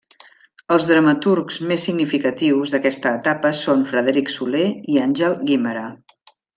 [0.75, 5.91] Els dramaturgs més significatius d'aquesta etapa són Frederic Soler i Àngel Guimerà.